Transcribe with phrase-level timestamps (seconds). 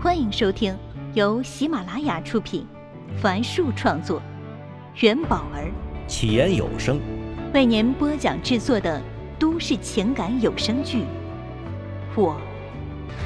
[0.00, 0.78] 欢迎收听
[1.14, 2.64] 由喜马拉雅出品，
[3.20, 4.22] 凡树创作，
[5.00, 5.72] 元宝儿
[6.06, 7.00] 起言有声
[7.52, 9.02] 为您播讲制作的
[9.40, 10.98] 都市情感有声剧
[12.14, 12.40] 《我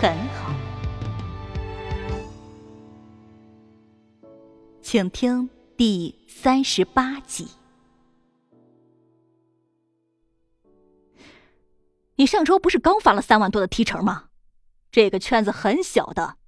[0.00, 0.54] 很好》，
[4.80, 7.48] 请听第三十八集。
[12.16, 14.28] 你上周不是刚发了三万多的提成吗？
[14.90, 16.38] 这个圈子很小的。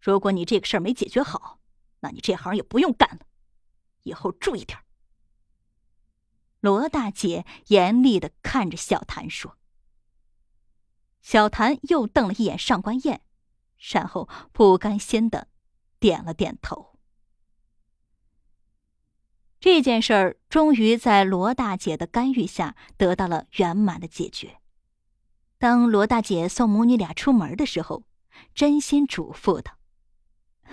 [0.00, 1.60] 如果你这个事儿没解决好，
[2.00, 3.26] 那你这行也不用干了。
[4.02, 4.78] 以后注意点。
[6.60, 9.56] 罗大姐严厉的看着小谭说。
[11.20, 13.20] 小谭又瞪了一眼上官燕，
[13.92, 15.48] 然后不甘心的
[15.98, 16.98] 点了点头。
[19.58, 24.60] 这件事儿终于在罗大姐的干预下得到了圆满的解决。
[25.58, 28.04] 当罗大姐送母女俩出门的时候，
[28.54, 29.79] 真心嘱咐道。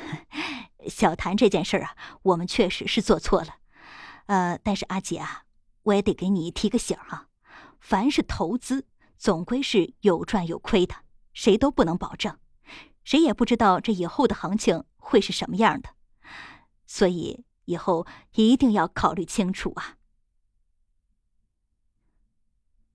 [0.88, 3.56] 小谭这件事啊，我们确实是做错了，
[4.28, 5.44] 呃，但是阿姐啊，
[5.84, 7.28] 我也得给你提个醒啊，
[7.80, 8.86] 凡是投资，
[9.18, 10.96] 总归是有赚有亏的，
[11.34, 12.38] 谁都不能保证，
[13.04, 15.90] 谁也不知道这以后的行情会是什么样的，
[16.86, 19.98] 所以以后一定要考虑清楚啊。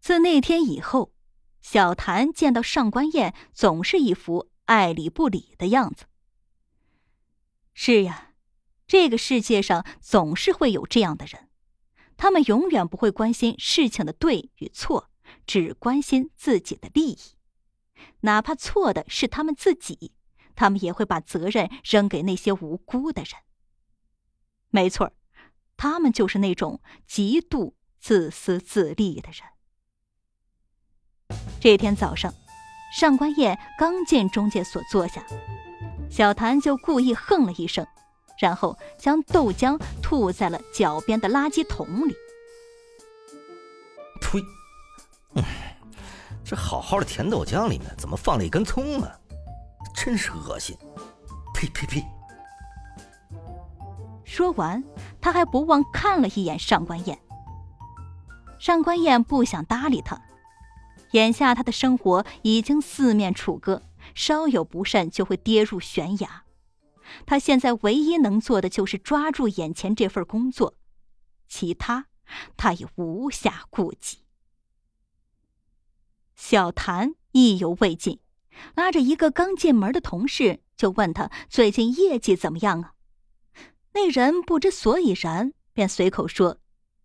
[0.00, 1.12] 自那天以后，
[1.60, 6.06] 小谭见到上官燕，总是一副爱理不理的样子。
[7.74, 8.32] 是呀，
[8.86, 11.48] 这个世界上总是会有这样的人，
[12.16, 15.10] 他们永远不会关心事情的对与错，
[15.46, 17.18] 只关心自己的利益。
[18.20, 20.12] 哪怕错的是他们自己，
[20.54, 23.32] 他们也会把责任扔给那些无辜的人。
[24.70, 25.12] 没错，
[25.76, 31.38] 他们就是那种极度自私自利的人。
[31.60, 32.32] 这天早上，
[32.96, 35.24] 上官燕刚进中介所坐下。
[36.12, 37.86] 小谭就故意哼了一声，
[38.38, 42.14] 然后将豆浆吐在了脚边的垃圾桶里。
[44.20, 44.38] 呸！
[45.36, 45.42] 嗯，
[46.44, 49.10] 这好好的甜豆浆里面怎么放了一根葱啊？
[49.96, 50.76] 真是恶心！
[51.54, 52.04] 呸呸呸！
[54.22, 54.84] 说完，
[55.18, 57.18] 他还不忘看了一眼上官燕。
[58.58, 60.20] 上官燕不想搭理他，
[61.12, 63.80] 眼下他的生活已经四面楚歌。
[64.14, 66.44] 稍有不慎就会跌入悬崖。
[67.26, 70.74] 他现在唯一能做的就是抓住眼前这份工作，
[71.48, 72.06] 其他
[72.56, 74.18] 他也无暇顾及。
[76.34, 78.18] 小谭意犹未尽，
[78.74, 82.94] 拉着一个刚进门的同事就问他最近业绩怎么样啊？
[83.92, 86.58] 那人不知所以然，便随口说：“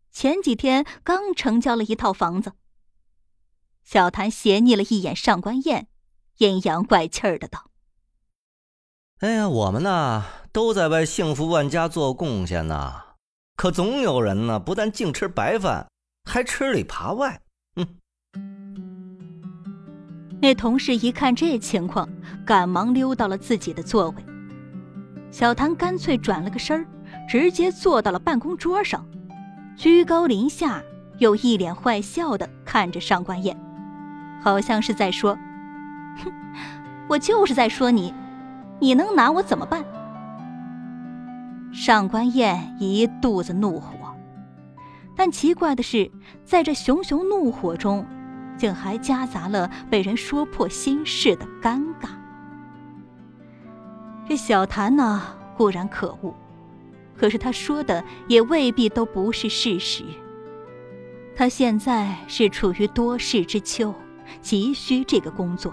[0.09, 2.53] 前几天刚成交了一套房子。”
[3.84, 5.89] 小谭斜睨了一眼上官燕。
[6.38, 7.72] 阴阳怪气儿的道
[9.22, 12.94] ：“哎呀，我们呢都在为幸福万家做贡献呢，
[13.56, 15.88] 可总有人呢不但净吃白饭，
[16.30, 17.42] 还吃里扒外。”
[17.75, 17.88] 嗯。
[20.40, 22.08] 那同事一看这情况，
[22.46, 24.24] 赶忙溜到了自己的座位。
[25.31, 26.86] 小谭干脆转了个身儿，
[27.28, 29.04] 直接坐到了办公桌上，
[29.75, 30.84] 居高临下，
[31.18, 33.59] 又一脸坏笑的看着上官燕，
[34.44, 35.36] 好像是在说。
[36.17, 36.31] 哼，
[37.09, 38.13] 我就是在说你，
[38.79, 39.83] 你能拿我怎么办？
[41.73, 44.16] 上官燕一肚子怒火，
[45.16, 46.09] 但奇怪的是，
[46.44, 48.06] 在这熊熊怒火中，
[48.57, 52.09] 竟还夹杂了被人说破心事的尴尬。
[54.27, 55.22] 这小谭呢，
[55.56, 56.33] 固然可恶，
[57.16, 60.03] 可是他说的也未必都不是事实。
[61.35, 63.94] 他现在是处于多事之秋，
[64.41, 65.72] 急需这个工作。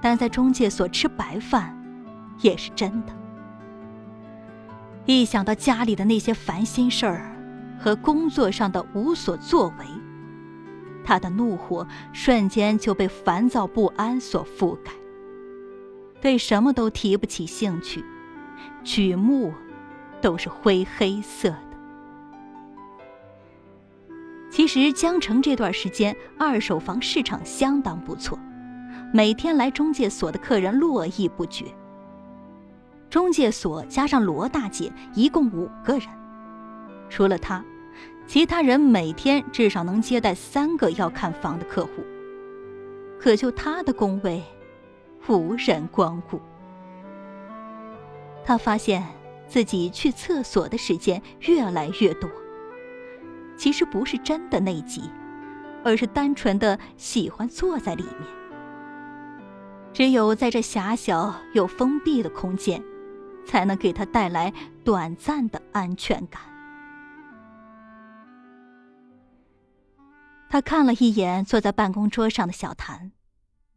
[0.00, 1.76] 但在中介所吃白饭，
[2.40, 3.12] 也是真的。
[5.06, 7.36] 一想到家里的那些烦心事儿
[7.78, 9.84] 和工作上的无所作为，
[11.04, 14.92] 他的怒火瞬间就被烦躁不安所覆盖，
[16.20, 18.04] 对什么都提不起兴趣，
[18.84, 19.52] 举目
[20.20, 21.70] 都是灰黑色的。
[24.50, 28.38] 其实江城这段时间二手房市场相当不错。
[29.12, 31.66] 每天来中介所的客人络绎不绝。
[33.08, 36.08] 中介所加上罗大姐一共五个人，
[37.08, 37.64] 除了她，
[38.28, 42.04] 其他人每天至少能接待三个要看房的客户。
[43.18, 44.42] 可就他的工位，
[45.28, 46.40] 无人光顾。
[48.44, 49.04] 他发现
[49.46, 52.30] 自己去厕所的时间越来越多。
[53.56, 55.02] 其实不是真的内急，
[55.84, 58.39] 而是单纯的喜欢坐在里面。
[59.92, 62.82] 只有在这狭小又封闭的空间，
[63.44, 64.52] 才能给他带来
[64.84, 66.40] 短暂的安全感。
[70.48, 73.12] 他看了一眼坐在办公桌上的小谭，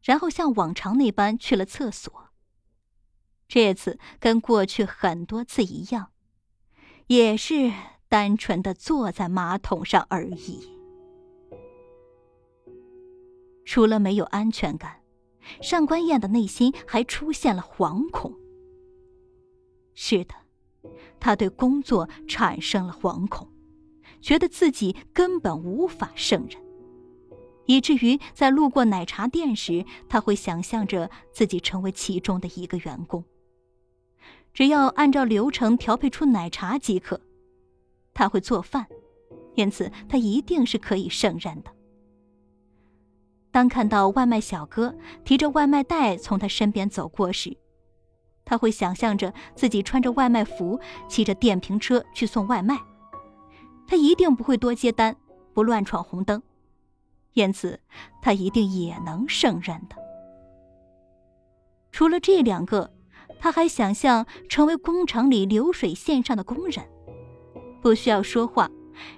[0.02, 2.30] 然后像往常那般去了厕所。
[3.48, 6.12] 这次跟过去很多次一样，
[7.08, 7.72] 也是
[8.10, 10.68] 单纯的坐在马桶上而已。
[13.66, 15.03] 除了没有安全感，
[15.62, 18.34] 上官燕的内心还出现了惶恐。
[19.94, 20.34] 是的，
[21.20, 23.48] 他对工作产生了惶恐，
[24.22, 26.60] 觉得自己根本无法胜任，
[27.66, 33.24] 以至于在路过奶茶店时，他会想象着自己成为其中的一个员工。
[34.54, 37.22] 只要按照流程调配出奶茶即可，
[38.14, 38.88] 他会做饭，
[39.56, 41.72] 因此他一定是可以胜任的。
[43.54, 47.56] 当看到外卖小哥提着外卖袋从他身边走过时，
[48.44, 52.76] 他会想象着自己穿着外卖服，骑着电瓶车去送外卖。
[53.86, 55.16] 他一定不会多接单，
[55.54, 56.42] 不乱闯红灯，
[57.34, 57.80] 因此
[58.24, 59.96] 他一定也能胜任的。
[61.92, 62.92] 除了这两个，
[63.40, 66.84] 他还想象成为工厂里流水线上的工人，
[67.84, 68.72] 不需要说话，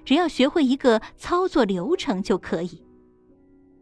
[0.03, 2.84] 只要学会一个操作流程就可以。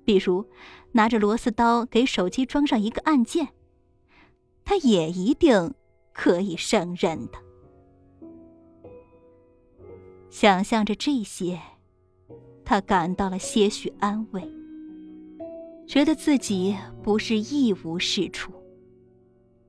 [0.06, 0.46] 比如，
[0.92, 3.50] 拿着螺丝刀给手机装上一个按键，
[4.66, 5.74] 他也一定
[6.14, 7.40] 可以胜任的。
[10.30, 11.62] 想象着这些，
[12.66, 14.44] 他感到了些许安慰，
[15.88, 18.52] 觉得自己不是一无是处。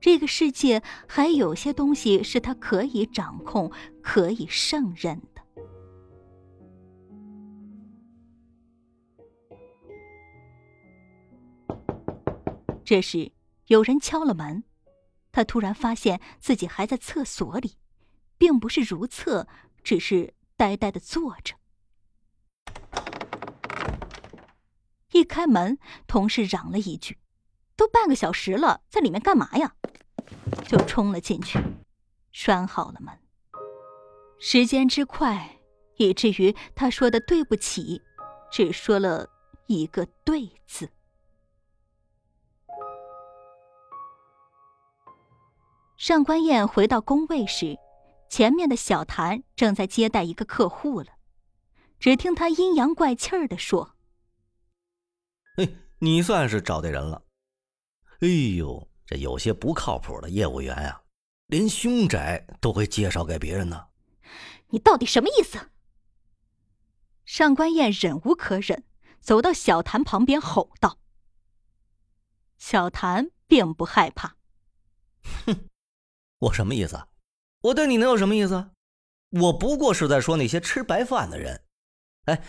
[0.01, 3.71] 这个世界还有些东西是他可以掌控、
[4.01, 5.34] 可以胜任的。
[12.85, 13.31] 这时，
[13.65, 14.63] 有人敲了门，
[15.31, 17.77] 他突然发现自己还在厕所里，
[18.37, 19.47] 并不是如厕，
[19.83, 21.55] 只是呆呆的坐着。
[25.13, 27.17] 一开门，同事嚷了一句
[27.75, 29.75] ：“都半个小时了，在里面干嘛呀？”
[30.67, 31.57] 就冲了进去，
[32.31, 33.17] 拴好了门。
[34.39, 35.59] 时间之快，
[35.97, 38.01] 以至于他说的对不起，
[38.51, 39.27] 只说了
[39.65, 40.91] 一个“对”字。
[46.05, 47.79] 上官燕回到工位时，
[48.29, 51.07] 前面的小谭正在接待一个客户了。
[51.97, 53.95] 只听他阴阳怪气儿的说
[55.57, 55.67] ：“哎，
[55.97, 57.23] 你算是找对人了。
[58.19, 61.01] 哎呦，这有些不靠谱的业务员呀，
[61.47, 63.87] 连凶宅都会介绍给别人呢。
[64.67, 65.71] 你到底什么意思？”
[67.25, 68.83] 上官燕忍无可忍，
[69.21, 70.99] 走到小谭旁边吼道
[72.59, 74.35] ：“小谭并不害怕，
[75.47, 75.67] 哼。”
[76.45, 77.07] 我什么意思？
[77.61, 78.71] 我对你能有什么意思？
[79.31, 81.63] 我不过是在说那些吃白饭的人。
[82.25, 82.43] 哎，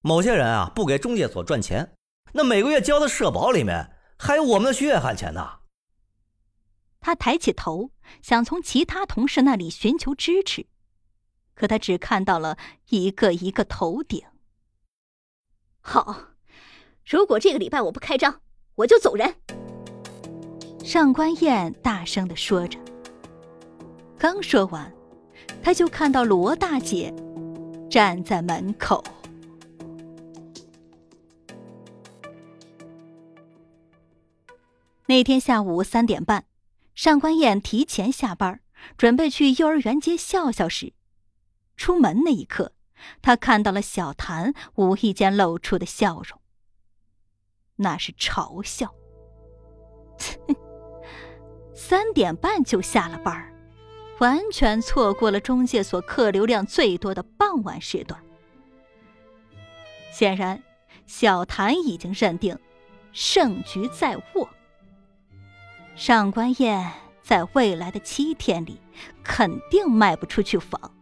[0.00, 1.94] 某些人啊，不给中介所赚钱，
[2.32, 5.60] 那每个月交的社保里面还有我们的血汗钱呢。
[7.00, 7.90] 他抬起头，
[8.22, 10.66] 想从其他同事那里寻求支持，
[11.54, 12.58] 可他只看到了
[12.88, 14.22] 一个一个头顶。
[15.80, 16.34] 好，
[17.06, 18.42] 如果这个礼拜我不开张，
[18.74, 19.36] 我就走人。
[20.84, 22.78] 上官燕大声的说着。
[24.18, 24.92] 刚说完，
[25.62, 27.14] 他就看到罗大姐
[27.88, 29.02] 站在门口。
[35.06, 36.44] 那天下午三点半，
[36.96, 38.60] 上官燕提前下班，
[38.96, 40.92] 准备去幼儿园接笑笑时，
[41.76, 42.72] 出门那一刻，
[43.22, 46.40] 他看到了小谭无意间露出的笑容。
[47.76, 48.92] 那是嘲笑。
[51.72, 53.54] 三点半就下了班儿。
[54.18, 58.20] 完全错过了中介所客流量最多的傍晚时段。
[60.12, 60.62] 显然，
[61.06, 62.58] 小谭已经认定
[63.12, 64.48] 胜局在握。
[65.94, 68.80] 上官燕在未来的七天里
[69.22, 70.94] 肯定卖不出去房，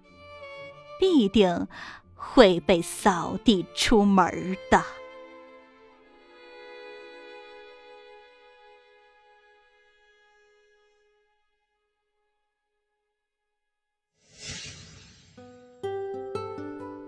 [1.00, 1.66] 必定
[2.14, 4.82] 会被扫地出门的。